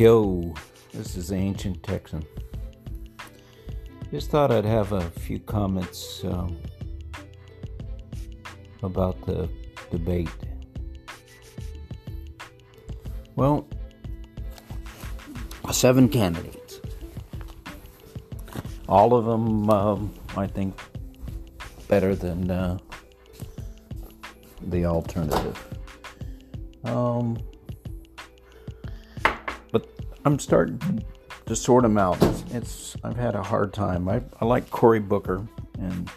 Yo, 0.00 0.54
this 0.94 1.14
is 1.14 1.30
Ancient 1.30 1.82
Texan. 1.82 2.24
Just 4.10 4.30
thought 4.30 4.50
I'd 4.50 4.64
have 4.64 4.92
a 4.92 5.02
few 5.02 5.38
comments 5.38 6.24
um, 6.24 6.56
about 8.82 9.20
the 9.26 9.46
debate. 9.90 10.30
Well, 13.36 13.68
seven 15.70 16.08
candidates. 16.08 16.80
All 18.88 19.14
of 19.14 19.26
them, 19.26 19.68
um, 19.68 20.14
I 20.34 20.46
think, 20.46 20.80
better 21.88 22.14
than 22.14 22.50
uh, 22.50 22.78
the 24.62 24.86
alternative. 24.86 25.62
Um, 26.84 27.36
but 29.72 29.88
I'm 30.24 30.38
starting 30.38 31.04
to 31.46 31.56
sort 31.56 31.82
them 31.82 31.98
out. 31.98 32.22
It's, 32.22 32.44
it's 32.52 32.96
I've 33.02 33.16
had 33.16 33.34
a 33.34 33.42
hard 33.42 33.72
time. 33.72 34.08
I, 34.08 34.22
I 34.40 34.44
like 34.44 34.70
Cory 34.70 35.00
Booker, 35.00 35.46
and 35.78 36.10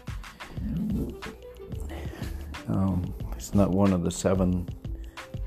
um, 2.68 3.14
it's 3.32 3.54
not 3.54 3.70
one 3.70 3.92
of 3.92 4.02
the 4.02 4.10
seven 4.10 4.68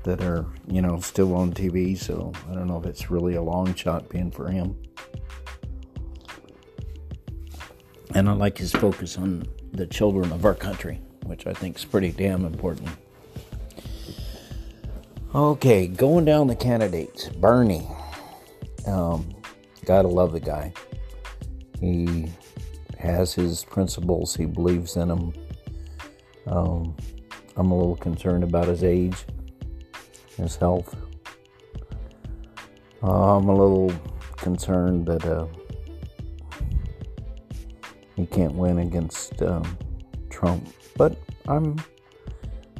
that 0.04 0.22
are 0.22 0.46
you 0.66 0.82
know 0.82 1.00
still 1.00 1.34
on 1.34 1.52
TV. 1.52 1.96
So 1.96 2.32
I 2.50 2.54
don't 2.54 2.66
know 2.66 2.78
if 2.78 2.86
it's 2.86 3.10
really 3.10 3.34
a 3.34 3.42
long 3.42 3.74
shot 3.74 4.08
being 4.08 4.30
for 4.30 4.48
him. 4.50 4.76
And 8.14 8.28
I 8.28 8.32
like 8.32 8.56
his 8.56 8.72
focus 8.72 9.18
on 9.18 9.46
the 9.72 9.86
children 9.86 10.32
of 10.32 10.44
our 10.44 10.54
country, 10.54 11.00
which 11.24 11.46
I 11.46 11.52
think 11.52 11.76
is 11.76 11.84
pretty 11.84 12.10
damn 12.10 12.44
important. 12.44 12.88
Okay, 15.34 15.86
going 15.86 16.24
down 16.24 16.46
the 16.46 16.56
candidates. 16.56 17.28
Bernie. 17.28 17.86
Um, 18.86 19.34
gotta 19.84 20.08
love 20.08 20.32
the 20.32 20.40
guy. 20.40 20.72
He 21.80 22.30
has 22.98 23.34
his 23.34 23.64
principles, 23.64 24.34
he 24.34 24.46
believes 24.46 24.96
in 24.96 25.08
them. 25.08 25.32
Um, 26.46 26.96
I'm 27.56 27.70
a 27.70 27.76
little 27.76 27.96
concerned 27.96 28.44
about 28.44 28.66
his 28.66 28.82
age, 28.82 29.24
his 30.36 30.56
health. 30.56 30.96
Uh, 33.02 33.36
I'm 33.36 33.48
a 33.48 33.54
little 33.54 33.92
concerned 34.36 35.06
that 35.06 35.24
uh, 35.24 35.46
he 38.16 38.26
can't 38.26 38.54
win 38.54 38.78
against 38.78 39.40
um, 39.42 39.78
Trump, 40.30 40.68
but 40.96 41.16
I'm, 41.46 41.76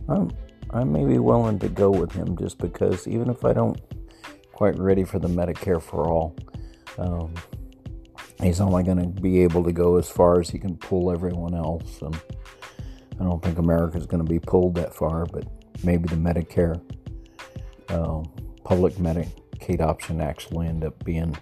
I'm 0.09 0.31
I 0.71 0.85
may 0.85 1.05
be 1.05 1.19
willing 1.19 1.59
to 1.61 1.69
go 1.69 1.91
with 1.91 2.13
him 2.13 2.37
just 2.37 2.59
because 2.59 3.07
even 3.09 3.31
if 3.31 3.45
I 3.45 3.53
don't 3.53 3.81
quite 4.59 4.77
ready 4.77 5.05
for 5.05 5.21
the 5.21 5.29
Medicare 5.29 5.81
for 5.81 6.09
all, 6.09 6.35
um, 6.99 7.33
he's 8.43 8.61
only 8.61 8.83
going 8.83 8.99
to 8.99 9.07
be 9.23 9.45
able 9.45 9.63
to 9.63 9.71
go 9.71 9.99
as 9.99 10.11
far 10.11 10.41
as 10.41 10.51
he 10.51 10.59
can 10.59 10.77
pull 10.77 11.13
everyone 11.13 11.55
else. 11.55 12.03
And 12.03 12.21
I 13.21 13.23
don't 13.23 13.41
think 13.41 13.59
America's 13.59 14.05
going 14.07 14.27
to 14.27 14.29
be 14.29 14.41
pulled 14.41 14.75
that 14.75 14.93
far, 14.93 15.27
but 15.27 15.47
maybe 15.85 16.09
the 16.09 16.17
Medicare 16.17 16.83
uh, 17.89 18.25
public 18.65 18.95
Medicaid 18.95 19.81
option 19.81 20.21
actually 20.21 20.67
end 20.67 20.83
up 20.83 21.05
being 21.05 21.39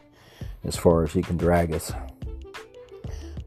as 0.64 0.76
far 0.76 1.02
as 1.02 1.14
he 1.14 1.22
can 1.22 1.38
drag 1.38 1.72
us. 1.72 1.94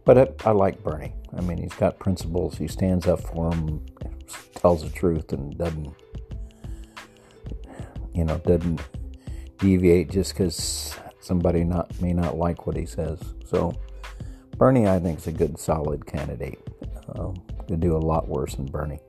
But 0.03 0.17
I, 0.17 0.49
I 0.49 0.51
like 0.51 0.81
Bernie. 0.81 1.13
I 1.38 1.41
mean, 1.41 1.59
he's 1.59 1.75
got 1.75 1.99
principles. 1.99 2.57
He 2.57 2.67
stands 2.67 3.05
up 3.05 3.21
for 3.21 3.51
them 3.51 3.85
tells 4.55 4.81
the 4.81 4.89
truth 4.89 5.31
and 5.31 5.55
doesn't, 5.59 5.94
you 8.15 8.25
know, 8.25 8.39
doesn't 8.39 8.81
deviate 9.59 10.09
just 10.09 10.33
because 10.33 10.95
somebody 11.19 11.63
not 11.63 12.01
may 12.01 12.13
not 12.13 12.37
like 12.37 12.65
what 12.65 12.75
he 12.75 12.85
says. 12.85 13.19
So 13.45 13.73
Bernie, 14.57 14.87
I 14.87 14.99
think, 14.99 15.19
is 15.19 15.27
a 15.27 15.31
good, 15.31 15.59
solid 15.59 16.05
candidate. 16.05 16.59
Um, 17.15 17.35
could 17.69 17.79
do 17.79 17.95
a 17.95 17.97
lot 17.97 18.27
worse 18.27 18.55
than 18.55 18.65
Bernie. 18.65 18.99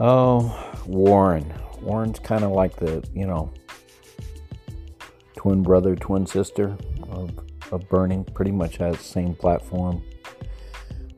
Oh, 0.00 0.74
Warren. 0.86 1.52
Warren's 1.82 2.18
kind 2.18 2.42
of 2.42 2.52
like 2.52 2.76
the, 2.76 3.06
you 3.14 3.26
know, 3.26 3.52
twin 5.36 5.62
brother, 5.62 5.94
twin 5.94 6.26
sister 6.26 6.76
of, 7.10 7.30
of 7.70 7.86
Bernie. 7.90 8.24
Pretty 8.34 8.50
much 8.50 8.78
has 8.78 8.96
the 8.96 9.04
same 9.04 9.34
platform. 9.34 10.02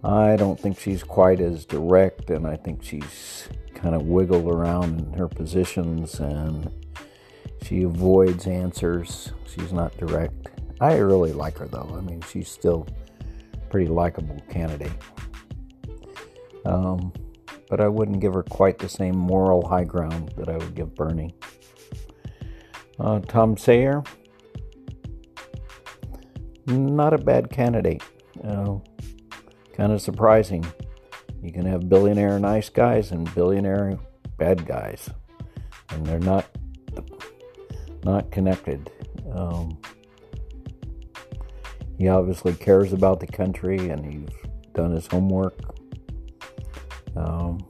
I 0.02 0.34
don't 0.34 0.58
think 0.58 0.80
she's 0.80 1.04
quite 1.04 1.40
as 1.40 1.64
direct, 1.64 2.30
and 2.30 2.44
I 2.44 2.56
think 2.56 2.82
she's 2.82 3.48
kind 3.82 3.96
of 3.96 4.02
wiggled 4.02 4.46
around 4.46 5.00
in 5.00 5.12
her 5.14 5.26
positions 5.26 6.20
and 6.20 6.70
she 7.62 7.82
avoids 7.82 8.46
answers. 8.46 9.32
She's 9.46 9.72
not 9.72 9.96
direct. 9.96 10.48
I 10.80 10.96
really 10.98 11.32
like 11.32 11.58
her 11.58 11.66
though. 11.66 11.92
I 11.96 12.00
mean, 12.00 12.22
she's 12.30 12.48
still 12.48 12.86
pretty 13.70 13.88
likable 13.88 14.40
candidate. 14.48 14.92
Um, 16.64 17.12
but 17.68 17.80
I 17.80 17.88
wouldn't 17.88 18.20
give 18.20 18.34
her 18.34 18.44
quite 18.44 18.78
the 18.78 18.88
same 18.88 19.16
moral 19.16 19.66
high 19.66 19.84
ground 19.84 20.32
that 20.36 20.48
I 20.48 20.56
would 20.56 20.74
give 20.74 20.94
Bernie. 20.94 21.34
Uh, 23.00 23.18
Tom 23.20 23.56
Steyer, 23.56 24.06
not 26.66 27.14
a 27.14 27.18
bad 27.18 27.50
candidate. 27.50 28.02
Uh, 28.44 28.76
kind 29.72 29.92
of 29.92 30.00
surprising. 30.00 30.64
You 31.42 31.52
can 31.52 31.66
have 31.66 31.88
billionaire 31.88 32.38
nice 32.38 32.68
guys 32.68 33.10
and 33.10 33.32
billionaire 33.34 33.98
bad 34.38 34.64
guys, 34.64 35.10
and 35.90 36.06
they're 36.06 36.20
not 36.20 36.46
not 38.04 38.30
connected. 38.30 38.90
Um, 39.32 39.78
he 41.98 42.08
obviously 42.08 42.54
cares 42.54 42.92
about 42.92 43.20
the 43.20 43.26
country, 43.26 43.90
and 43.90 44.04
he's 44.04 44.28
done 44.72 44.92
his 44.92 45.06
homework. 45.06 45.58
Um, 47.16 47.64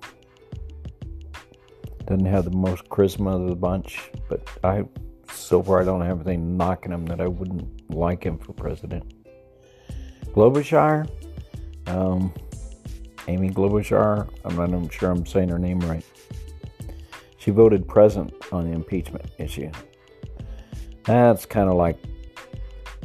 doesn't 2.06 2.26
have 2.26 2.44
the 2.44 2.56
most 2.56 2.84
charisma 2.88 3.42
of 3.42 3.48
the 3.48 3.56
bunch, 3.56 4.10
but 4.28 4.46
I 4.62 4.84
so 5.30 5.62
far 5.62 5.80
I 5.80 5.84
don't 5.84 6.02
have 6.02 6.20
anything 6.20 6.56
knocking 6.56 6.92
him 6.92 7.06
that 7.06 7.20
I 7.20 7.26
wouldn't 7.26 7.90
like 7.90 8.24
him 8.24 8.38
for 8.38 8.52
president. 8.52 9.14
Klobuchar, 10.34 11.08
um, 11.86 12.32
Amy 13.28 13.50
Klobuchar, 13.50 14.28
I'm 14.44 14.56
not 14.56 14.68
even 14.68 14.88
sure 14.88 15.10
I'm 15.10 15.24
saying 15.24 15.48
her 15.48 15.58
name 15.58 15.80
right. 15.80 16.04
She 17.38 17.50
voted 17.50 17.88
present 17.88 18.32
on 18.52 18.68
the 18.68 18.74
impeachment 18.74 19.26
issue. 19.38 19.70
That's 21.04 21.46
kind 21.46 21.68
of 21.68 21.76
like 21.76 21.98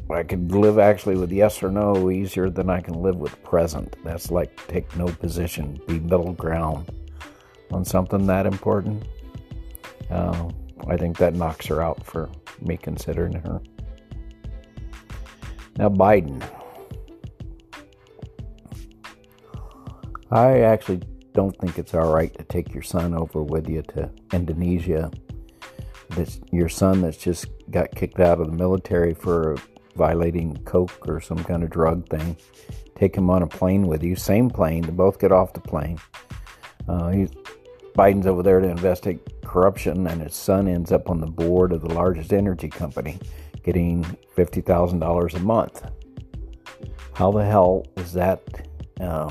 I 0.09 0.23
could 0.23 0.51
live 0.51 0.79
actually 0.79 1.15
with 1.15 1.31
yes 1.31 1.61
or 1.61 1.69
no 1.71 2.09
easier 2.09 2.49
than 2.49 2.69
I 2.69 2.79
can 2.79 3.01
live 3.01 3.17
with 3.17 3.41
present. 3.43 3.95
That's 4.03 4.31
like 4.31 4.65
take 4.67 4.95
no 4.95 5.07
position, 5.07 5.79
be 5.87 5.99
middle 5.99 6.33
ground 6.33 6.91
on 7.71 7.83
something 7.83 8.25
that 8.27 8.45
important. 8.45 9.03
Uh, 10.09 10.49
I 10.87 10.95
think 10.95 11.17
that 11.17 11.35
knocks 11.35 11.65
her 11.67 11.81
out 11.81 12.05
for 12.05 12.29
me 12.61 12.77
considering 12.77 13.33
her. 13.33 13.61
Now, 15.77 15.89
Biden. 15.89 16.41
I 20.31 20.61
actually 20.61 21.01
don't 21.33 21.57
think 21.57 21.77
it's 21.77 21.93
all 21.93 22.11
right 22.11 22.35
to 22.37 22.43
take 22.43 22.73
your 22.73 22.83
son 22.83 23.13
over 23.13 23.43
with 23.43 23.69
you 23.69 23.81
to 23.93 24.09
Indonesia. 24.33 25.11
This 26.09 26.39
your 26.51 26.69
son 26.69 27.01
that's 27.01 27.17
just 27.17 27.45
got 27.69 27.91
kicked 27.95 28.19
out 28.19 28.39
of 28.39 28.47
the 28.47 28.53
military 28.53 29.13
for 29.13 29.57
violating 29.95 30.57
coke 30.63 31.07
or 31.07 31.21
some 31.21 31.43
kind 31.43 31.63
of 31.63 31.69
drug 31.69 32.07
thing. 32.09 32.37
Take 32.95 33.15
him 33.15 33.29
on 33.29 33.43
a 33.43 33.47
plane 33.47 33.87
with 33.87 34.03
you, 34.03 34.15
same 34.15 34.49
plane. 34.49 34.83
They 34.83 34.91
both 34.91 35.19
get 35.19 35.31
off 35.31 35.53
the 35.53 35.61
plane. 35.61 35.99
Uh, 36.87 37.09
he's 37.09 37.29
Biden's 37.95 38.27
over 38.27 38.43
there 38.43 38.59
to 38.59 38.67
investigate 38.67 39.41
corruption, 39.43 40.07
and 40.07 40.21
his 40.21 40.35
son 40.35 40.67
ends 40.67 40.91
up 40.91 41.09
on 41.09 41.19
the 41.19 41.27
board 41.27 41.71
of 41.71 41.81
the 41.81 41.93
largest 41.93 42.31
energy 42.31 42.69
company, 42.69 43.19
getting 43.63 44.03
fifty 44.35 44.61
thousand 44.61 44.99
dollars 44.99 45.33
a 45.35 45.39
month. 45.39 45.83
How 47.13 47.31
the 47.31 47.43
hell 47.43 47.85
is 47.95 48.13
that? 48.13 48.67
Uh, 48.99 49.29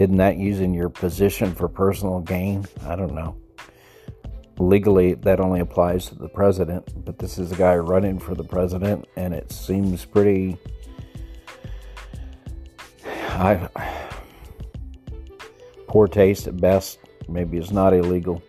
isn't 0.00 0.16
that 0.16 0.38
using 0.38 0.72
your 0.72 0.88
position 0.88 1.54
for 1.54 1.68
personal 1.68 2.20
gain? 2.20 2.64
I 2.86 2.96
don't 2.96 3.14
know. 3.14 3.36
Legally, 4.58 5.12
that 5.12 5.40
only 5.40 5.60
applies 5.60 6.06
to 6.06 6.14
the 6.14 6.28
president, 6.28 7.04
but 7.04 7.18
this 7.18 7.36
is 7.38 7.52
a 7.52 7.54
guy 7.54 7.76
running 7.76 8.18
for 8.18 8.34
the 8.34 8.42
president, 8.42 9.06
and 9.16 9.34
it 9.34 9.52
seems 9.52 10.06
pretty. 10.06 10.56
I 13.04 13.68
poor 15.86 16.08
taste 16.08 16.46
at 16.46 16.58
best. 16.58 16.98
Maybe 17.28 17.58
it's 17.58 17.70
not 17.70 17.92
illegal, 17.92 18.42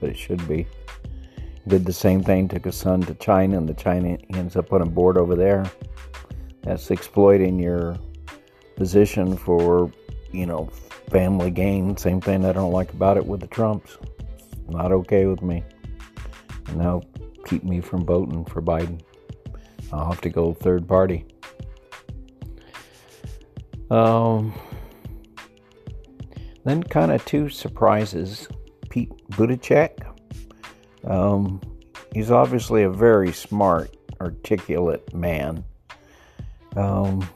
but 0.00 0.08
it 0.08 0.16
should 0.16 0.46
be. 0.48 0.66
Did 1.68 1.84
the 1.84 1.92
same 1.92 2.22
thing, 2.22 2.48
took 2.48 2.64
his 2.64 2.76
son 2.76 3.02
to 3.02 3.14
China, 3.16 3.58
and 3.58 3.68
the 3.68 3.74
China 3.74 4.16
ends 4.30 4.56
up 4.56 4.72
on 4.72 4.80
a 4.80 4.86
board 4.86 5.18
over 5.18 5.34
there. 5.34 5.70
That's 6.62 6.90
exploiting 6.90 7.58
your 7.58 7.98
position 8.76 9.36
for, 9.36 9.92
you 10.32 10.46
know, 10.46 10.70
family 11.10 11.50
gain. 11.50 11.96
Same 11.96 12.20
thing 12.20 12.44
I 12.44 12.52
don't 12.52 12.72
like 12.72 12.92
about 12.92 13.16
it 13.16 13.26
with 13.26 13.40
the 13.40 13.46
Trumps. 13.46 13.98
Not 14.68 14.92
okay 14.92 15.26
with 15.26 15.42
me. 15.42 15.62
and 16.68 16.80
that'll 16.80 17.04
keep 17.44 17.64
me 17.64 17.80
from 17.80 18.04
voting 18.04 18.44
for 18.44 18.62
Biden. 18.62 19.00
I'll 19.92 20.10
have 20.10 20.20
to 20.22 20.30
go 20.30 20.54
third 20.54 20.88
party. 20.88 21.26
Um, 23.90 24.54
then, 26.64 26.82
kind 26.82 27.12
of 27.12 27.24
two 27.24 27.48
surprises. 27.48 28.48
Pete 28.88 29.12
Buttigieg. 29.32 29.90
Um, 31.04 31.60
he's 32.12 32.30
obviously 32.30 32.84
a 32.84 32.90
very 32.90 33.32
smart, 33.32 33.94
articulate 34.20 35.12
man. 35.14 35.64
Um, 36.76 37.28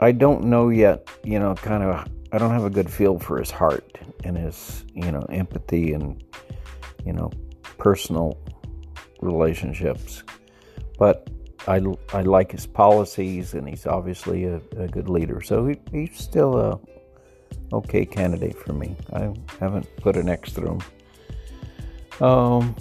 I, 0.00 0.12
don't 0.12 0.44
know 0.44 0.68
yet, 0.68 1.08
you 1.24 1.38
know, 1.38 1.54
kind 1.54 1.82
of, 1.82 2.08
I 2.32 2.38
don't 2.38 2.50
have 2.50 2.64
a 2.64 2.70
good 2.70 2.90
feel 2.90 3.18
for 3.18 3.38
his 3.38 3.50
heart 3.50 3.98
and 4.24 4.36
his, 4.36 4.84
you 4.94 5.10
know, 5.10 5.26
empathy 5.30 5.92
and, 5.92 6.22
you 7.04 7.12
know, 7.12 7.30
personal 7.78 8.38
relationships. 9.20 10.22
But 10.98 11.28
I, 11.66 11.80
I 12.12 12.22
like 12.22 12.52
his 12.52 12.66
policies, 12.66 13.54
and 13.54 13.68
he's 13.68 13.86
obviously 13.86 14.44
a, 14.44 14.60
a 14.76 14.88
good 14.88 15.08
leader. 15.08 15.40
So 15.40 15.66
he, 15.66 15.80
he's 15.90 16.18
still 16.18 16.58
a 16.58 16.78
okay 17.72 18.04
candidate 18.04 18.56
for 18.58 18.72
me. 18.72 18.96
I 19.12 19.32
haven't 19.60 19.88
put 19.96 20.16
an 20.16 20.28
X 20.28 20.52
through 20.52 20.78
him. 20.78 22.26
Um, 22.26 22.76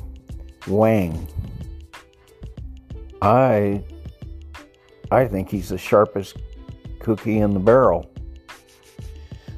Wang. 0.67 1.27
I 3.21 3.81
I 5.11 5.27
think 5.27 5.49
he's 5.49 5.69
the 5.69 5.77
sharpest 5.77 6.37
cookie 7.03 7.39
in 7.39 7.53
the 7.53 7.59
barrel. 7.59 8.09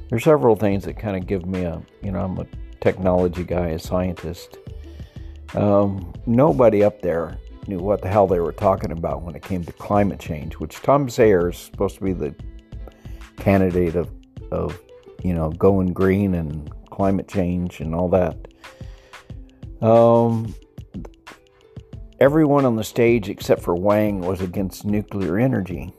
There's 0.10 0.24
several 0.24 0.56
things 0.56 0.84
that 0.86 0.98
kind 0.98 1.16
of 1.16 1.26
give 1.26 1.46
me 1.46 1.64
a, 1.64 1.82
you 2.04 2.12
know, 2.12 2.20
I'm 2.20 2.38
a 2.38 2.46
technology 2.82 3.44
guy, 3.44 3.70
a 3.70 3.80
scientist. 3.80 4.58
Um, 5.54 6.14
nobody 6.26 6.84
up 6.84 7.02
there 7.02 7.38
knew 7.68 7.80
what 7.80 8.02
the 8.02 8.10
hell 8.10 8.28
they 8.28 8.40
were 8.40 8.52
talking 8.52 8.92
about 8.92 9.24
when 9.24 9.36
it 9.36 9.42
came 9.42 9.64
to 9.64 9.74
climate 9.74 10.20
change, 10.20 10.56
which 10.56 10.82
Tom 10.82 11.10
Sayers 11.10 11.56
is 11.56 11.62
supposed 11.62 11.98
to 11.98 12.04
be 12.04 12.14
the 12.14 12.36
candidate 13.38 13.96
of, 13.96 14.12
of 14.52 14.80
you 15.24 15.34
know, 15.34 15.50
going 15.52 15.94
green 15.94 16.36
and 16.36 16.72
climate 16.90 17.28
change 17.28 17.80
and 17.80 17.96
all 17.96 18.10
that. 18.10 18.48
Um, 19.82 20.54
everyone 22.20 22.66
on 22.66 22.76
the 22.76 22.84
stage 22.84 23.30
except 23.30 23.62
for 23.62 23.76
Wang 23.76 24.22
was 24.22 24.42
against 24.42 24.86
nuclear 24.86 25.38
energy. 25.38 25.94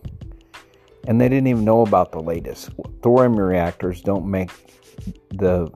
And 1.06 1.20
they 1.20 1.28
didn't 1.28 1.46
even 1.46 1.64
know 1.64 1.82
about 1.82 2.12
the 2.12 2.20
latest. 2.20 2.70
Thorium 3.02 3.38
reactors 3.38 4.02
don't 4.02 4.28
make 4.28 4.50
the 5.30 5.70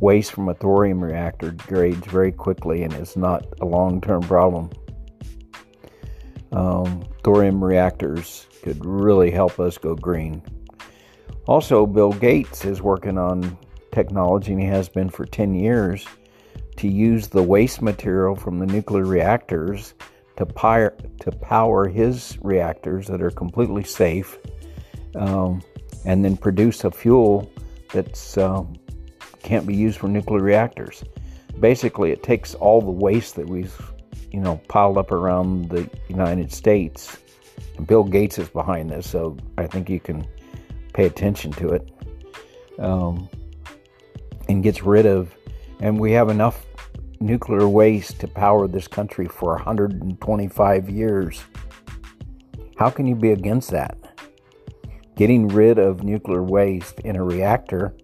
waste 0.00 0.32
from 0.32 0.48
a 0.48 0.54
thorium 0.54 1.02
reactor 1.02 1.52
degrades 1.52 2.06
very 2.06 2.32
quickly 2.32 2.82
and 2.82 2.92
is 2.94 3.16
not 3.16 3.46
a 3.60 3.64
long 3.64 4.00
term 4.00 4.22
problem. 4.22 4.70
Um, 6.52 7.04
thorium 7.24 7.62
reactors 7.62 8.46
could 8.62 8.84
really 8.84 9.30
help 9.30 9.58
us 9.58 9.78
go 9.78 9.94
green. 9.94 10.42
Also, 11.46 11.86
Bill 11.86 12.12
Gates 12.12 12.64
is 12.64 12.82
working 12.82 13.18
on 13.18 13.56
technology, 13.90 14.52
and 14.52 14.60
he 14.60 14.68
has 14.68 14.88
been 14.88 15.08
for 15.08 15.24
10 15.24 15.54
years, 15.54 16.06
to 16.76 16.88
use 16.88 17.28
the 17.28 17.42
waste 17.42 17.82
material 17.82 18.36
from 18.36 18.58
the 18.58 18.66
nuclear 18.66 19.04
reactors 19.04 19.94
to, 20.44 20.54
power, 20.54 20.96
to 21.20 21.30
power 21.30 21.88
his 21.88 22.36
reactors 22.42 23.06
that 23.06 23.22
are 23.22 23.30
completely 23.30 23.84
safe 23.84 24.38
um, 25.14 25.62
and 26.04 26.24
then 26.24 26.36
produce 26.36 26.82
a 26.82 26.90
fuel 26.90 27.48
that's 27.92 28.36
um, 28.38 28.74
can't 29.42 29.66
be 29.66 29.74
used 29.74 29.98
for 29.98 30.08
nuclear 30.08 30.42
reactors. 30.42 31.04
Basically, 31.60 32.10
it 32.10 32.22
takes 32.24 32.54
all 32.54 32.80
the 32.80 32.90
waste 32.90 33.36
that 33.36 33.48
we've, 33.48 33.92
you 34.32 34.40
know, 34.40 34.60
piled 34.68 34.98
up 34.98 35.12
around 35.12 35.68
the 35.68 35.88
United 36.08 36.52
States. 36.52 37.18
And 37.76 37.86
Bill 37.86 38.02
Gates 38.02 38.38
is 38.38 38.48
behind 38.48 38.90
this, 38.90 39.08
so 39.08 39.36
I 39.58 39.66
think 39.68 39.88
you 39.88 40.00
can 40.00 40.26
pay 40.92 41.06
attention 41.06 41.52
to 41.52 41.68
it. 41.68 41.88
Um, 42.78 43.28
and 44.48 44.62
gets 44.62 44.82
rid 44.82 45.06
of, 45.06 45.32
and 45.78 46.00
we 46.00 46.10
have 46.12 46.28
enough 46.28 46.66
nuclear 47.22 47.68
waste 47.68 48.20
to 48.20 48.28
power 48.28 48.66
this 48.66 48.88
country 48.88 49.26
for 49.26 49.54
125 49.54 50.90
years. 50.90 51.42
How 52.76 52.90
can 52.90 53.06
you 53.06 53.14
be 53.14 53.30
against 53.30 53.70
that? 53.70 53.96
Getting 55.16 55.48
rid 55.48 55.78
of 55.78 56.02
nuclear 56.02 56.42
waste 56.42 57.00
in 57.00 57.16
a 57.16 57.24
reactor 57.24 57.94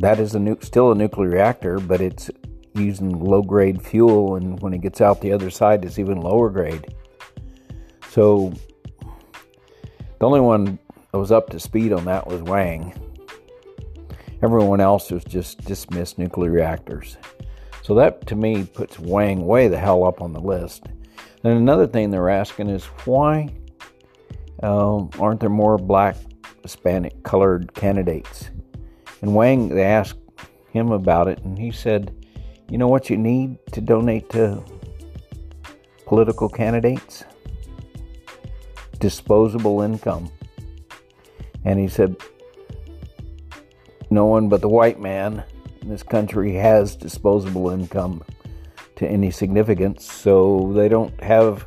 that 0.00 0.18
is 0.18 0.34
a 0.34 0.40
nu- 0.40 0.58
still 0.60 0.92
a 0.92 0.94
nuclear 0.94 1.28
reactor, 1.28 1.78
but 1.78 2.00
it's 2.00 2.30
using 2.74 3.22
low 3.22 3.42
grade 3.42 3.82
fuel, 3.82 4.36
and 4.36 4.58
when 4.60 4.72
it 4.72 4.80
gets 4.80 5.02
out 5.02 5.20
the 5.20 5.32
other 5.32 5.50
side, 5.50 5.84
it's 5.84 5.98
even 5.98 6.20
lower 6.20 6.48
grade. 6.48 6.94
So 8.08 8.52
the 10.18 10.26
only 10.26 10.40
one 10.40 10.78
that 11.12 11.18
was 11.18 11.30
up 11.30 11.50
to 11.50 11.60
speed 11.60 11.92
on 11.92 12.06
that 12.06 12.26
was 12.26 12.42
Wang. 12.42 12.94
Everyone 14.42 14.80
else 14.80 15.10
was 15.10 15.24
just 15.24 15.64
dismissed 15.64 16.18
nuclear 16.18 16.50
reactors. 16.50 17.16
So 17.82 17.94
that 17.96 18.26
to 18.28 18.36
me 18.36 18.64
puts 18.64 18.98
Wang 18.98 19.46
way 19.46 19.68
the 19.68 19.78
hell 19.78 20.04
up 20.04 20.20
on 20.20 20.32
the 20.32 20.40
list. 20.40 20.84
And 21.42 21.52
another 21.54 21.86
thing 21.86 22.10
they're 22.10 22.30
asking 22.30 22.68
is 22.68 22.84
why 23.04 23.48
um, 24.62 25.10
aren't 25.18 25.40
there 25.40 25.48
more 25.48 25.78
black, 25.78 26.16
Hispanic 26.62 27.22
colored 27.22 27.72
candidates? 27.74 28.50
And 29.22 29.34
Wang, 29.34 29.68
they 29.68 29.84
asked 29.84 30.18
him 30.72 30.92
about 30.92 31.28
it, 31.28 31.38
and 31.44 31.58
he 31.58 31.70
said, 31.70 32.14
You 32.68 32.78
know 32.78 32.88
what 32.88 33.10
you 33.10 33.16
need 33.16 33.58
to 33.72 33.80
donate 33.80 34.28
to 34.30 34.62
political 36.06 36.48
candidates? 36.48 37.24
Disposable 38.98 39.82
income. 39.82 40.30
And 41.64 41.78
he 41.78 41.88
said, 41.88 42.16
No 44.10 44.26
one 44.26 44.48
but 44.48 44.60
the 44.60 44.68
white 44.68 45.00
man 45.00 45.44
in 45.80 45.88
this 45.88 46.02
country 46.02 46.54
has 46.54 46.96
disposable 46.96 47.70
income 47.70 48.22
to 48.96 49.08
any 49.08 49.30
significance, 49.30 50.04
so 50.04 50.72
they 50.74 50.88
don't 50.88 51.18
have 51.22 51.66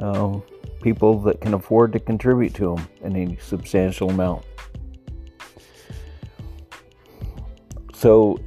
uh, 0.00 0.40
people 0.82 1.20
that 1.20 1.40
can 1.40 1.54
afford 1.54 1.92
to 1.92 2.00
contribute 2.00 2.54
to 2.54 2.74
them 2.74 2.88
in 3.02 3.16
any 3.16 3.36
substantial 3.36 4.10
amount. 4.10 4.44
So, 7.94 8.40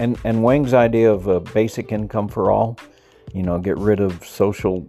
and 0.00 0.18
and 0.24 0.42
Wang's 0.42 0.74
idea 0.74 1.12
of 1.12 1.28
a 1.28 1.38
basic 1.38 1.92
income 1.92 2.26
for 2.26 2.50
all, 2.50 2.76
you 3.32 3.44
know, 3.44 3.58
get 3.60 3.78
rid 3.78 4.00
of 4.00 4.26
social, 4.26 4.88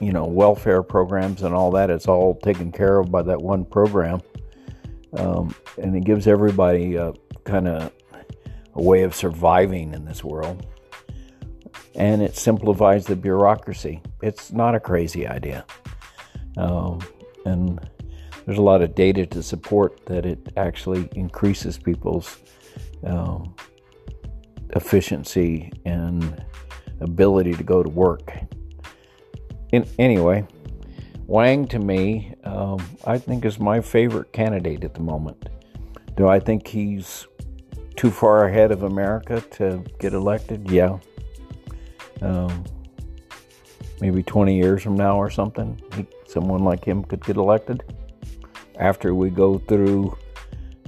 you 0.00 0.12
know, 0.12 0.26
welfare 0.26 0.82
programs 0.82 1.42
and 1.42 1.54
all 1.54 1.70
that. 1.70 1.88
It's 1.88 2.08
all 2.08 2.34
taken 2.40 2.70
care 2.70 2.98
of 2.98 3.10
by 3.10 3.22
that 3.22 3.40
one 3.40 3.64
program, 3.64 4.20
um, 5.14 5.54
and 5.80 5.96
it 5.96 6.04
gives 6.04 6.26
everybody 6.26 6.98
kind 7.44 7.68
of 7.68 7.92
a 8.74 8.82
way 8.82 9.02
of 9.02 9.14
surviving 9.14 9.92
in 9.92 10.04
this 10.04 10.24
world. 10.24 10.66
And 11.94 12.22
it 12.22 12.36
simplifies 12.36 13.04
the 13.04 13.16
bureaucracy. 13.16 14.00
It's 14.22 14.50
not 14.52 14.74
a 14.74 14.80
crazy 14.80 15.26
idea, 15.26 15.66
um, 16.56 17.00
and 17.44 17.78
there's 18.46 18.58
a 18.58 18.62
lot 18.62 18.82
of 18.82 18.94
data 18.94 19.26
to 19.26 19.42
support 19.42 20.04
that 20.06 20.24
it 20.26 20.52
actually 20.56 21.08
increases 21.12 21.78
people's 21.78 22.38
um, 23.04 23.54
efficiency 24.74 25.70
and 25.84 26.44
ability 27.00 27.52
to 27.54 27.62
go 27.62 27.82
to 27.82 27.88
work. 27.88 28.32
In, 29.72 29.86
anyway, 29.98 30.46
Wang 31.26 31.66
to 31.68 31.78
me, 31.78 32.34
um, 32.44 32.78
I 33.04 33.18
think 33.18 33.44
is 33.44 33.58
my 33.58 33.80
favorite 33.80 34.32
candidate 34.32 34.84
at 34.84 34.94
the 34.94 35.00
moment. 35.00 35.48
Do 36.16 36.28
I 36.28 36.40
think 36.40 36.66
he's 36.66 37.26
too 37.96 38.10
far 38.10 38.46
ahead 38.46 38.72
of 38.72 38.82
America 38.82 39.40
to 39.52 39.84
get 39.98 40.12
elected? 40.12 40.70
Yeah. 40.70 40.98
Um, 42.20 42.64
maybe 44.00 44.22
20 44.22 44.56
years 44.56 44.82
from 44.82 44.96
now 44.96 45.16
or 45.16 45.30
something, 45.30 45.80
he, 45.94 46.06
someone 46.26 46.64
like 46.64 46.84
him 46.84 47.04
could 47.04 47.24
get 47.24 47.36
elected. 47.36 47.82
After 48.78 49.14
we 49.14 49.30
go 49.30 49.58
through 49.58 50.16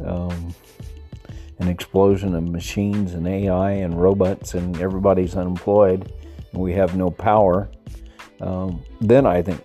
um, 0.04 0.54
an 1.58 1.68
explosion 1.68 2.34
of 2.34 2.42
machines 2.44 3.14
and 3.14 3.26
AI 3.26 3.70
and 3.70 4.00
robots, 4.00 4.54
and 4.54 4.80
everybody's 4.80 5.36
unemployed, 5.36 6.12
and 6.52 6.60
we 6.60 6.72
have 6.72 6.96
no 6.96 7.10
power, 7.10 7.68
um, 8.40 8.82
then 9.00 9.26
I 9.26 9.42
think 9.42 9.62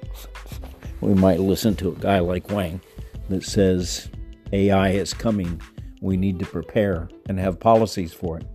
we 1.01 1.13
might 1.13 1.39
listen 1.39 1.75
to 1.77 1.89
a 1.89 1.96
guy 1.96 2.20
like 2.20 2.50
Wang 2.50 2.82
that 3.29 3.44
says 3.44 4.10
AI 4.51 4.89
is 4.89 5.13
coming. 5.13 5.62
We 6.01 6.18
need 6.18 6.39
to 6.39 6.46
prepare 6.46 7.10
and 7.27 7.39
have 7.39 7.60
policies 7.60 8.13
for 8.13 8.39
it. 8.39 8.48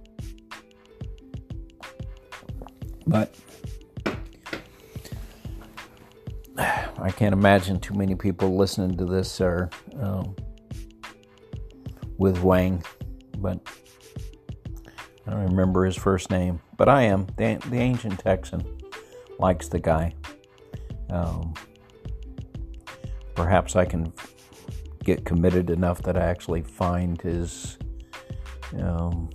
But 3.06 3.34
I 6.56 7.10
can't 7.10 7.32
imagine 7.32 7.80
too 7.80 7.94
many 7.94 8.14
people 8.14 8.56
listening 8.56 8.96
to 8.96 9.04
this 9.04 9.40
are 9.40 9.70
um, 10.00 10.34
with 12.16 12.40
Wang 12.42 12.82
but 13.44 13.60
I 15.26 15.32
don't 15.32 15.44
remember 15.50 15.84
his 15.84 15.96
first 15.96 16.30
name. 16.30 16.60
But 16.78 16.88
I 16.88 17.02
am. 17.02 17.26
The, 17.36 17.62
the 17.68 17.76
ancient 17.76 18.18
Texan 18.18 18.64
likes 19.38 19.68
the 19.68 19.78
guy. 19.78 20.14
Um, 21.10 21.52
perhaps 23.34 23.76
I 23.76 23.84
can 23.84 24.12
get 25.04 25.24
committed 25.24 25.70
enough 25.70 26.02
that 26.02 26.16
I 26.16 26.22
actually 26.22 26.62
find 26.62 27.20
his 27.20 27.78
um, 28.78 29.30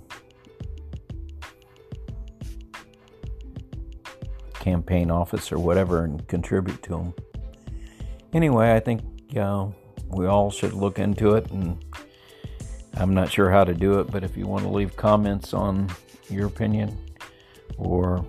campaign 4.54 5.10
office 5.10 5.50
or 5.50 5.58
whatever 5.58 6.04
and 6.04 6.26
contribute 6.28 6.82
to 6.84 6.98
him. 6.98 7.14
Anyway, 8.32 8.72
I 8.72 8.80
think 8.80 9.02
uh, 9.36 9.66
we 10.08 10.26
all 10.26 10.50
should 10.50 10.72
look 10.72 10.98
into 10.98 11.34
it, 11.34 11.50
and 11.50 11.82
I'm 12.94 13.14
not 13.14 13.30
sure 13.30 13.50
how 13.50 13.64
to 13.64 13.74
do 13.74 14.00
it, 14.00 14.10
but 14.10 14.22
if 14.22 14.36
you 14.36 14.46
want 14.46 14.64
to 14.64 14.70
leave 14.70 14.96
comments 14.96 15.54
on 15.54 15.88
your 16.28 16.46
opinion 16.46 16.96
or 17.76 18.24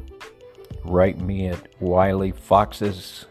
write 0.84 1.20
me 1.20 1.48
at 1.48 1.80
wileyfoxes 1.80 3.25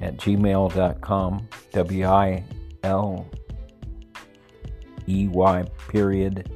at 0.00 0.16
gmail.com, 0.18 1.48
W 1.76 2.06
I 2.06 2.42
L 2.84 3.28
E 5.06 5.28
Y 5.28 5.64
period 5.88 6.50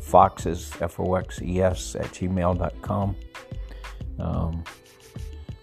foxes, 0.00 0.70
F 0.80 1.00
O 1.00 1.16
X 1.16 1.42
E 1.42 1.60
S, 1.60 1.96
at 1.96 2.06
gmail.com. 2.06 3.16
Um, 4.20 4.62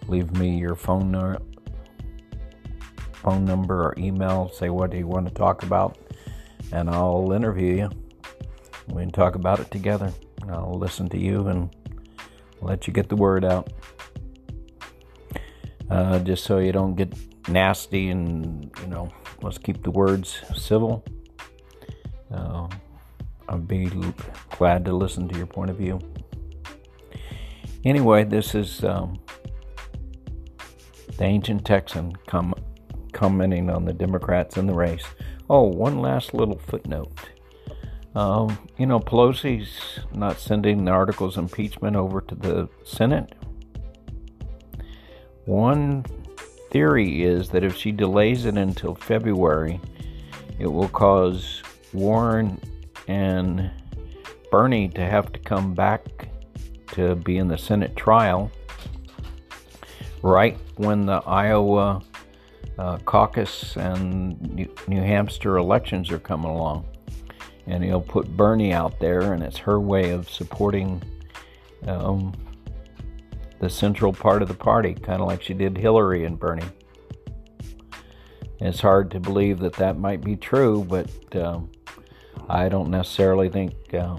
leave 0.10 0.30
me 0.34 0.58
your 0.58 0.76
phone, 0.76 1.10
no- 1.10 1.40
phone 3.14 3.46
number 3.46 3.82
or 3.82 3.96
email. 3.98 4.50
Say 4.50 4.68
what 4.68 4.92
you 4.92 5.08
want 5.08 5.26
to 5.30 5.34
talk 5.34 5.64
about, 5.64 5.98
and 6.74 6.90
I'll 6.90 7.32
interview 7.32 7.76
you. 7.78 7.90
We 8.90 9.04
can 9.04 9.12
talk 9.12 9.36
about 9.36 9.62
it 9.62 9.72
together. 9.72 10.12
I'll 10.50 10.78
listen 10.78 11.08
to 11.12 11.18
you 11.18 11.48
and 11.48 11.74
let 12.60 12.88
you 12.88 12.94
get 12.94 13.08
the 13.08 13.16
word 13.16 13.46
out. 13.46 13.72
Uh, 15.90 16.20
just 16.20 16.44
so 16.44 16.58
you 16.58 16.74
don't 16.74 16.96
get 16.96 17.14
nasty 17.48 18.10
and, 18.10 18.72
you 18.82 18.88
know, 18.88 19.12
let's 19.42 19.58
keep 19.58 19.84
the 19.84 19.92
words 19.92 20.40
civil. 20.56 21.04
Uh, 22.32 22.68
I'd 23.48 23.68
be 23.68 23.90
glad 24.58 24.86
to 24.86 24.94
listen 24.94 25.28
to 25.28 25.38
your 25.38 25.46
point 25.46 25.70
of 25.70 25.78
view. 25.78 26.00
Anyway, 27.84 28.24
this 28.24 28.56
is 28.56 28.84
um, 28.84 29.20
the 31.18 31.24
ancient 31.24 31.66
Texan 31.66 32.16
com- 32.28 32.56
commenting 33.14 33.70
on 33.70 33.86
the 33.86 33.94
Democrats 33.94 34.58
in 34.58 34.66
the 34.66 34.74
race. 34.74 35.06
Oh, 35.50 35.64
one 35.64 36.00
last 36.00 36.34
little 36.34 36.58
footnote. 36.58 37.12
Um, 38.16 38.58
you 38.78 38.86
know, 38.86 39.00
Pelosi's 39.00 40.00
not 40.14 40.40
sending 40.40 40.86
the 40.86 40.92
articles 40.92 41.38
of 41.38 41.44
impeachment 41.44 41.96
over 41.96 42.22
to 42.22 42.34
the 42.34 42.70
Senate. 42.84 43.36
One 45.46 46.06
theory 46.76 47.24
is 47.24 47.48
that 47.48 47.64
if 47.64 47.74
she 47.74 47.90
delays 47.90 48.44
it 48.44 48.58
until 48.58 48.94
February, 48.94 49.80
it 50.60 50.68
will 50.68 50.90
cause 50.90 51.64
Warren 51.94 52.60
and 53.08 53.72
Bernie 54.52 54.90
to 54.90 55.00
have 55.00 55.32
to 55.32 55.40
come 55.40 55.74
back 55.74 56.28
to 56.88 57.16
be 57.16 57.38
in 57.38 57.48
the 57.48 57.58
Senate 57.58 57.96
trial 57.96 58.52
right 60.22 60.58
when 60.76 61.06
the 61.06 61.24
Iowa 61.26 62.04
uh, 62.78 62.98
caucus 63.06 63.78
and 63.78 64.68
New 64.86 65.02
Hampshire 65.02 65.56
elections 65.56 66.12
are 66.12 66.20
coming 66.20 66.52
along. 66.52 66.86
And 67.68 67.86
he'll 67.86 68.02
put 68.02 68.28
Bernie 68.36 68.74
out 68.74 69.00
there, 69.00 69.32
and 69.32 69.42
it's 69.42 69.60
her 69.60 69.80
way 69.80 70.10
of 70.10 70.30
supporting 70.30 71.02
um, 71.88 72.34
the 73.60 73.70
central 73.70 74.14
part 74.14 74.42
of 74.42 74.48
the 74.48 74.54
party, 74.54 74.94
kind 74.94 75.22
of 75.22 75.28
like 75.28 75.42
she 75.42 75.54
did 75.54 75.78
Hillary 75.78 76.26
and 76.26 76.40
Bernie. 76.40 76.64
It's 78.60 78.82
hard 78.82 79.12
to 79.12 79.20
believe 79.20 79.60
that 79.60 79.74
that 79.74 79.98
might 79.98 80.22
be 80.22 80.36
true, 80.36 80.86
but 80.88 81.10
um, 81.36 81.72
I 82.48 82.70
don't 82.70 82.90
necessarily 82.90 83.50
think. 83.50 83.74
Uh, 83.94 84.18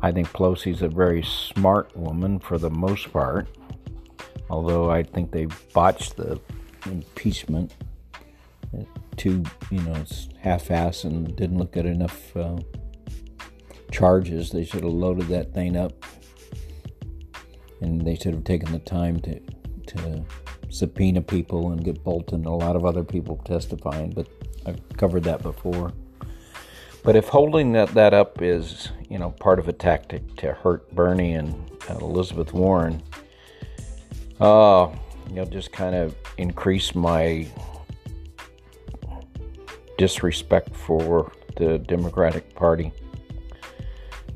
I 0.00 0.12
think 0.12 0.28
Pelosi's 0.28 0.82
a 0.82 0.88
very 0.88 1.24
smart 1.24 1.96
woman 1.96 2.38
for 2.38 2.56
the 2.56 2.70
most 2.70 3.12
part, 3.12 3.48
although 4.48 4.90
I 4.90 5.02
think 5.02 5.32
they 5.32 5.46
botched 5.74 6.16
the 6.16 6.40
impeachment 6.86 7.74
too, 9.16 9.42
you 9.70 9.80
know, 9.82 9.94
it's 9.96 10.28
half-ass 10.38 11.04
and 11.04 11.34
didn't 11.36 11.58
look 11.58 11.76
at 11.76 11.84
enough 11.84 12.36
uh, 12.36 12.58
charges. 13.90 14.50
They 14.50 14.64
should 14.64 14.84
have 14.84 14.92
loaded 14.92 15.26
that 15.28 15.52
thing 15.52 15.76
up, 15.76 16.04
and 17.80 18.06
they 18.06 18.16
should 18.16 18.34
have 18.34 18.44
taken 18.44 18.72
the 18.72 18.78
time 18.78 19.20
to 19.20 19.40
to 19.86 20.24
subpoena 20.68 21.22
people 21.22 21.72
and 21.72 21.82
get 21.82 22.04
Bolton 22.04 22.40
and 22.40 22.46
a 22.46 22.50
lot 22.50 22.76
of 22.76 22.84
other 22.84 23.04
people 23.04 23.36
testifying. 23.44 24.10
But 24.10 24.28
I've 24.66 24.80
covered 24.96 25.24
that 25.24 25.42
before. 25.42 25.92
But 27.02 27.16
if 27.16 27.28
holding 27.28 27.72
that, 27.72 27.94
that 27.94 28.12
up 28.12 28.42
is, 28.42 28.90
you 29.08 29.18
know, 29.18 29.30
part 29.30 29.58
of 29.58 29.68
a 29.68 29.72
tactic 29.72 30.36
to 30.36 30.52
hurt 30.52 30.94
Bernie 30.94 31.34
and 31.34 31.54
uh, 31.88 31.94
Elizabeth 31.98 32.52
Warren, 32.52 33.02
uh, 34.40 34.94
you 35.28 35.36
know, 35.36 35.44
just 35.46 35.72
kind 35.72 35.94
of 35.94 36.14
increase 36.36 36.94
my 36.94 37.46
disrespect 39.96 40.74
for 40.76 41.32
the 41.56 41.78
Democratic 41.78 42.54
Party. 42.54 42.92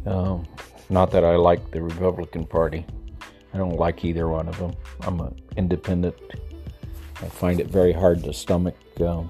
Um, 0.07 0.47
not 0.89 1.11
that 1.11 1.25
I 1.25 1.37
like 1.37 1.71
the 1.71 1.83
Republican 1.83 2.47
Party. 2.47 2.87
I 3.55 3.59
don't 3.59 3.77
like 3.77 4.05
either 4.05 4.29
one 4.29 4.49
of 4.49 4.59
them. 4.59 4.73
I'm 5.03 5.21
an 5.21 5.35
independent. 5.57 6.17
I 7.21 7.27
find 7.27 7.61
it 7.61 7.69
very 7.69 7.93
hard 7.93 8.25
to 8.25 8.33
stomach 8.33 8.77
um, 9.01 9.29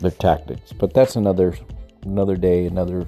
their 0.00 0.10
tactics. 0.10 0.72
But 0.72 0.94
that's 0.94 1.16
another 1.16 1.56
another 2.04 2.36
day, 2.36 2.66
another 2.66 3.06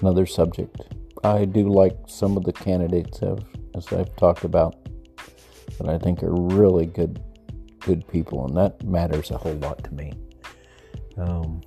another 0.00 0.26
subject. 0.26 0.80
I 1.24 1.44
do 1.44 1.68
like 1.68 1.96
some 2.06 2.36
of 2.36 2.44
the 2.44 2.52
candidates 2.52 3.18
have, 3.20 3.44
as 3.74 3.92
I've 3.92 4.14
talked 4.16 4.44
about 4.44 4.76
that 5.78 5.88
I 5.88 5.98
think 5.98 6.22
are 6.22 6.34
really 6.34 6.86
good 6.86 7.22
good 7.80 8.06
people, 8.08 8.46
and 8.46 8.56
that 8.56 8.84
matters 8.84 9.30
a 9.30 9.38
whole 9.38 9.54
lot 9.54 9.82
to 9.84 9.94
me. 9.94 10.12
Um, 11.16 11.62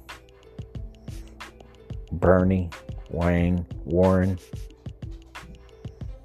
Bernie, 2.11 2.69
Wang, 3.09 3.65
Warren, 3.85 4.37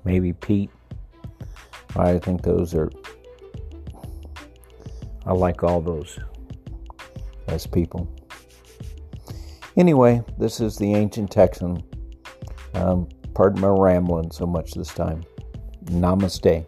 maybe 0.07 0.33
Pete. 0.33 0.71
I 1.97 2.19
think 2.19 2.43
those 2.43 2.75
are. 2.75 2.91
I 5.27 5.33
like 5.33 5.65
all 5.65 5.81
those 5.81 6.19
as 7.49 7.67
people. 7.67 8.09
Anyway, 9.77 10.23
this 10.39 10.61
is 10.61 10.77
the 10.77 10.95
ancient 10.95 11.31
Texan. 11.31 11.83
Um, 12.75 13.09
pardon 13.35 13.61
my 13.61 13.69
rambling 13.69 14.31
so 14.31 14.47
much 14.47 14.73
this 14.73 14.95
time. 14.95 15.25
Namaste. 15.87 16.65